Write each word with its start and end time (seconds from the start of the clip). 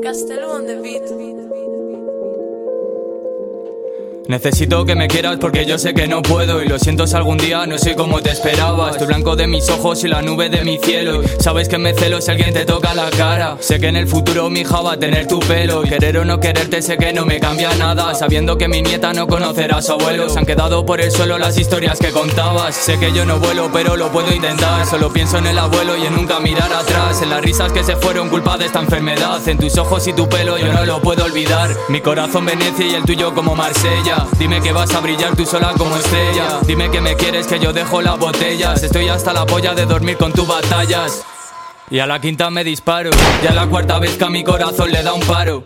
Castellón 0.00 0.68
de 0.68 0.80
Vito. 0.80 1.73
Necesito 4.26 4.86
que 4.86 4.94
me 4.94 5.06
quieras 5.06 5.36
porque 5.38 5.66
yo 5.66 5.78
sé 5.78 5.92
que 5.92 6.06
no 6.06 6.22
puedo 6.22 6.62
Y 6.62 6.66
lo 6.66 6.78
siento 6.78 7.06
si 7.06 7.14
algún 7.14 7.36
día 7.36 7.66
no 7.66 7.76
soy 7.76 7.94
como 7.94 8.22
te 8.22 8.30
esperabas 8.30 8.96
Tu 8.96 9.04
blanco 9.04 9.36
de 9.36 9.46
mis 9.46 9.68
ojos 9.68 10.02
y 10.02 10.08
la 10.08 10.22
nube 10.22 10.48
de 10.48 10.64
mi 10.64 10.78
cielo. 10.78 11.20
Sabes 11.40 11.68
que 11.68 11.76
me 11.76 11.92
celo 11.92 12.20
si 12.20 12.30
alguien 12.30 12.54
te 12.54 12.64
toca 12.64 12.94
la 12.94 13.10
cara. 13.10 13.56
Sé 13.60 13.78
que 13.78 13.88
en 13.88 13.96
el 13.96 14.08
futuro 14.08 14.48
mi 14.48 14.60
hija 14.60 14.80
va 14.80 14.92
a 14.92 14.96
tener 14.96 15.26
tu 15.26 15.40
pelo. 15.40 15.82
Querer 15.82 16.18
o 16.18 16.24
no 16.24 16.40
quererte 16.40 16.80
sé 16.80 16.96
que 16.96 17.12
no 17.12 17.26
me 17.26 17.38
cambia 17.38 17.74
nada. 17.74 18.14
Sabiendo 18.14 18.56
que 18.56 18.68
mi 18.68 18.82
nieta 18.82 19.12
no 19.12 19.26
conocerá 19.26 19.78
a 19.78 19.82
su 19.82 19.92
abuelo. 19.92 20.28
Se 20.28 20.38
han 20.38 20.46
quedado 20.46 20.86
por 20.86 21.00
el 21.00 21.10
suelo 21.10 21.38
las 21.38 21.58
historias 21.58 21.98
que 21.98 22.10
contabas. 22.10 22.74
Sé 22.74 22.98
que 22.98 23.12
yo 23.12 23.26
no 23.26 23.38
vuelo 23.38 23.70
pero 23.72 23.96
lo 23.96 24.10
puedo 24.10 24.32
intentar. 24.32 24.86
Solo 24.86 25.12
pienso 25.12 25.38
en 25.38 25.46
el 25.46 25.58
abuelo 25.58 25.96
y 25.96 26.06
en 26.06 26.14
nunca 26.14 26.40
mirar 26.40 26.72
atrás. 26.72 27.20
En 27.22 27.30
las 27.30 27.42
risas 27.42 27.72
que 27.72 27.84
se 27.84 27.96
fueron 27.96 28.30
culpa 28.30 28.56
de 28.56 28.66
esta 28.66 28.80
enfermedad. 28.80 29.46
En 29.48 29.58
tus 29.58 29.76
ojos 29.76 30.06
y 30.06 30.12
tu 30.12 30.28
pelo 30.28 30.56
yo 30.58 30.72
no 30.72 30.84
lo 30.84 31.00
puedo 31.00 31.24
olvidar. 31.24 31.70
Mi 31.88 32.00
corazón 32.00 32.46
Venecia 32.46 32.86
y 32.86 32.94
el 32.94 33.04
tuyo 33.04 33.34
como 33.34 33.54
Marsella 33.54 34.13
Dime 34.38 34.60
que 34.60 34.72
vas 34.72 34.94
a 34.94 35.00
brillar 35.00 35.34
tú 35.36 35.44
sola 35.46 35.72
como 35.76 35.96
estrella. 35.96 36.60
Dime 36.66 36.90
que 36.90 37.00
me 37.00 37.14
quieres, 37.16 37.46
que 37.46 37.58
yo 37.58 37.72
dejo 37.72 38.02
las 38.02 38.18
botellas. 38.18 38.82
Estoy 38.82 39.08
hasta 39.08 39.32
la 39.32 39.46
polla 39.46 39.74
de 39.74 39.86
dormir 39.86 40.16
con 40.16 40.32
tus 40.32 40.46
batallas. 40.46 41.24
Y 41.90 41.98
a 41.98 42.06
la 42.06 42.20
quinta 42.20 42.50
me 42.50 42.64
disparo. 42.64 43.10
Ya 43.42 43.52
la 43.52 43.66
cuarta 43.66 43.98
vez 43.98 44.16
que 44.16 44.24
a 44.24 44.30
mi 44.30 44.42
corazón 44.42 44.90
le 44.90 45.02
da 45.02 45.12
un 45.12 45.20
paro. 45.22 45.64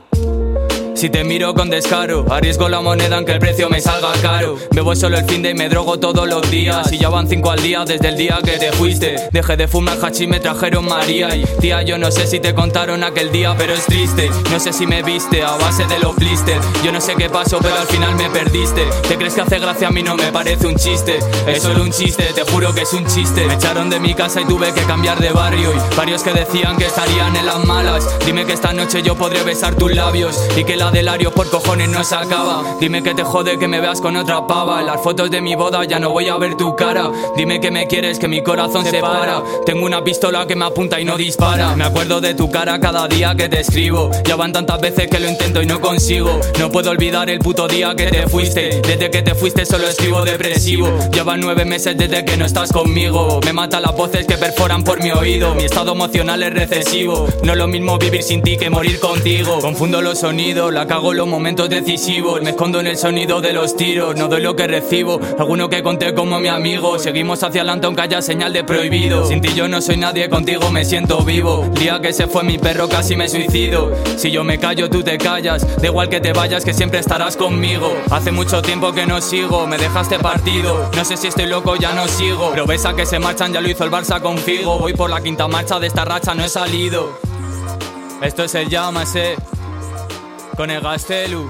Si 0.98 1.10
te 1.10 1.22
miro 1.22 1.54
con 1.54 1.70
descaro, 1.70 2.26
arriesgo 2.28 2.68
la 2.68 2.80
moneda 2.80 3.18
aunque 3.18 3.30
el 3.30 3.38
precio 3.38 3.70
me 3.70 3.80
salga 3.80 4.10
caro. 4.20 4.56
Bebo 4.72 4.96
solo 4.96 5.16
el 5.16 5.24
fin 5.26 5.42
de 5.42 5.50
y 5.50 5.54
me 5.54 5.68
drogo 5.68 6.00
todos 6.00 6.28
los 6.28 6.50
días. 6.50 6.92
Y 6.92 6.98
ya 6.98 7.08
van 7.08 7.28
cinco 7.28 7.52
al 7.52 7.62
día 7.62 7.84
desde 7.84 8.08
el 8.08 8.16
día 8.16 8.40
que 8.44 8.58
te 8.58 8.72
fuiste. 8.72 9.28
Dejé 9.30 9.56
de 9.56 9.68
fumar 9.68 9.96
hachi 10.04 10.24
y 10.24 10.26
me 10.26 10.40
trajeron 10.40 10.86
María. 10.86 11.36
Y 11.36 11.44
tía, 11.60 11.82
yo 11.82 11.98
no 11.98 12.10
sé 12.10 12.26
si 12.26 12.40
te 12.40 12.52
contaron 12.52 13.04
aquel 13.04 13.30
día, 13.30 13.54
pero 13.56 13.74
es 13.74 13.86
triste. 13.86 14.28
No 14.50 14.58
sé 14.58 14.72
si 14.72 14.88
me 14.88 15.04
viste 15.04 15.44
a 15.44 15.52
base 15.52 15.86
de 15.86 16.00
los 16.00 16.16
blister. 16.16 16.60
Yo 16.84 16.90
no 16.90 17.00
sé 17.00 17.14
qué 17.14 17.30
pasó, 17.30 17.60
pero 17.62 17.76
al 17.76 17.86
final 17.86 18.16
me 18.16 18.28
perdiste. 18.28 18.84
¿Te 19.06 19.16
crees 19.16 19.34
que 19.34 19.42
hace 19.42 19.60
gracia 19.60 19.86
a 19.86 19.90
mí? 19.92 20.02
No 20.02 20.16
me 20.16 20.32
parece 20.32 20.66
un 20.66 20.74
chiste. 20.74 21.20
Es 21.46 21.62
solo 21.62 21.84
un 21.84 21.92
chiste, 21.92 22.24
te 22.34 22.42
juro 22.42 22.74
que 22.74 22.82
es 22.82 22.92
un 22.92 23.06
chiste. 23.06 23.46
Me 23.46 23.54
echaron 23.54 23.88
de 23.88 24.00
mi 24.00 24.14
casa 24.14 24.40
y 24.40 24.46
tuve 24.46 24.72
que 24.72 24.82
cambiar 24.82 25.20
de 25.20 25.30
barrio. 25.30 25.70
Y 25.72 25.96
varios 25.96 26.24
que 26.24 26.32
decían 26.32 26.76
que 26.76 26.86
estarían 26.86 27.36
en 27.36 27.46
las 27.46 27.64
malas. 27.64 28.04
Dime 28.26 28.44
que 28.44 28.54
esta 28.54 28.72
noche 28.72 29.00
yo 29.02 29.14
podré 29.14 29.44
besar 29.44 29.76
tus 29.76 29.94
labios 29.94 30.36
y 30.56 30.64
que 30.64 30.76
del 30.90 31.08
Ario 31.08 31.32
por 31.32 31.50
cojones 31.50 31.88
no 31.88 32.04
se 32.04 32.14
acaba. 32.14 32.76
Dime 32.80 33.02
que 33.02 33.14
te 33.14 33.22
jode 33.22 33.58
que 33.58 33.68
me 33.68 33.80
veas 33.80 34.00
con 34.00 34.16
otra 34.16 34.46
pava. 34.46 34.80
En 34.80 34.86
las 34.86 35.00
fotos 35.00 35.30
de 35.30 35.40
mi 35.40 35.54
boda 35.54 35.84
ya 35.84 35.98
no 35.98 36.10
voy 36.10 36.28
a 36.28 36.36
ver 36.36 36.56
tu 36.56 36.74
cara. 36.76 37.10
Dime 37.36 37.60
que 37.60 37.70
me 37.70 37.86
quieres, 37.86 38.18
que 38.18 38.28
mi 38.28 38.42
corazón 38.42 38.84
se 38.84 39.00
para. 39.00 39.42
Tengo 39.66 39.84
una 39.84 40.02
pistola 40.02 40.46
que 40.46 40.56
me 40.56 40.64
apunta 40.64 41.00
y 41.00 41.04
no 41.04 41.16
dispara. 41.16 41.74
Me 41.76 41.84
acuerdo 41.84 42.20
de 42.20 42.34
tu 42.34 42.50
cara 42.50 42.78
cada 42.80 43.08
día 43.08 43.34
que 43.34 43.48
te 43.48 43.60
escribo. 43.60 44.10
Ya 44.24 44.36
van 44.36 44.52
tantas 44.52 44.80
veces 44.80 45.08
que 45.08 45.18
lo 45.18 45.28
intento 45.28 45.62
y 45.62 45.66
no 45.66 45.80
consigo. 45.80 46.40
No 46.58 46.70
puedo 46.70 46.90
olvidar 46.90 47.28
el 47.30 47.38
puto 47.38 47.68
día 47.68 47.94
que 47.94 48.06
te 48.06 48.28
fuiste. 48.28 48.80
Desde 48.80 49.10
que 49.10 49.22
te 49.22 49.34
fuiste 49.34 49.66
solo 49.66 49.88
escribo 49.88 50.22
depresivo. 50.22 50.88
Ya 51.12 51.24
van 51.24 51.40
nueve 51.40 51.64
meses 51.64 51.96
desde 51.96 52.24
que 52.24 52.36
no 52.36 52.44
estás 52.44 52.72
conmigo. 52.72 53.40
Me 53.44 53.52
mata 53.52 53.80
las 53.80 53.96
voces 53.96 54.26
que 54.26 54.36
perforan 54.36 54.84
por 54.84 55.02
mi 55.02 55.10
oído. 55.10 55.54
Mi 55.54 55.64
estado 55.64 55.92
emocional 55.92 56.42
es 56.42 56.52
recesivo. 56.52 57.26
No 57.42 57.52
es 57.52 57.58
lo 57.58 57.66
mismo 57.66 57.98
vivir 57.98 58.22
sin 58.22 58.42
ti 58.42 58.56
que 58.56 58.70
morir 58.70 58.98
contigo. 59.00 59.58
Confundo 59.60 60.00
los 60.02 60.18
sonidos, 60.18 60.72
la 60.78 60.86
cago 60.86 61.12
los 61.12 61.26
momentos 61.26 61.68
decisivos. 61.68 62.40
Me 62.40 62.50
escondo 62.50 62.78
en 62.78 62.86
el 62.86 62.96
sonido 62.96 63.40
de 63.40 63.52
los 63.52 63.76
tiros. 63.76 64.14
No 64.14 64.28
doy 64.28 64.40
lo 64.40 64.54
que 64.54 64.68
recibo. 64.68 65.18
Alguno 65.36 65.68
que 65.68 65.82
conté 65.82 66.14
como 66.14 66.38
mi 66.38 66.46
amigo. 66.46 67.00
Seguimos 67.00 67.42
hacia 67.42 67.62
adelante 67.62 67.88
aunque 67.88 68.02
haya 68.02 68.22
señal 68.22 68.52
de 68.52 68.62
prohibido. 68.62 69.26
Sin 69.26 69.40
ti 69.40 69.48
yo 69.56 69.66
no 69.66 69.80
soy 69.80 69.96
nadie, 69.96 70.28
contigo 70.28 70.70
me 70.70 70.84
siento 70.84 71.24
vivo. 71.24 71.68
Día 71.72 72.00
que 72.00 72.12
se 72.12 72.28
fue 72.28 72.44
mi 72.44 72.58
perro 72.58 72.88
casi 72.88 73.16
me 73.16 73.28
suicido. 73.28 73.92
Si 74.16 74.30
yo 74.30 74.44
me 74.44 74.60
callo, 74.60 74.88
tú 74.88 75.02
te 75.02 75.18
callas. 75.18 75.66
Da 75.82 75.88
igual 75.88 76.08
que 76.08 76.20
te 76.20 76.32
vayas, 76.32 76.64
que 76.64 76.72
siempre 76.72 77.00
estarás 77.00 77.36
conmigo. 77.36 77.92
Hace 78.12 78.30
mucho 78.30 78.62
tiempo 78.62 78.92
que 78.92 79.04
no 79.04 79.20
sigo, 79.20 79.66
me 79.66 79.78
dejaste 79.78 80.20
partido. 80.20 80.88
No 80.94 81.04
sé 81.04 81.16
si 81.16 81.26
estoy 81.26 81.46
loco, 81.46 81.74
ya 81.74 81.92
no 81.92 82.06
sigo. 82.06 82.50
Pero 82.52 82.66
ves 82.66 82.86
a 82.86 82.94
que 82.94 83.04
se 83.04 83.18
marchan, 83.18 83.52
ya 83.52 83.60
lo 83.60 83.68
hizo 83.68 83.82
el 83.82 83.90
Barça 83.90 84.20
con 84.20 84.38
Figo. 84.38 84.78
Voy 84.78 84.92
por 84.92 85.10
la 85.10 85.20
quinta 85.20 85.48
marcha 85.48 85.80
de 85.80 85.88
esta 85.88 86.04
racha, 86.04 86.36
no 86.36 86.44
he 86.44 86.48
salido. 86.48 87.18
Esto 88.22 88.44
es 88.44 88.54
el 88.54 88.68
llámase 88.68 89.34
con 90.58 90.70
el 90.72 90.80
Gastelu. 90.80 91.48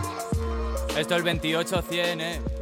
Esto 0.95 1.17
es 1.17 1.25
el 1.25 1.41
28-100, 1.41 2.21
eh. 2.21 2.58